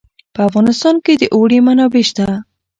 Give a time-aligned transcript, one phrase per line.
[0.33, 2.27] په افغانستان کې د اوړي منابع شته.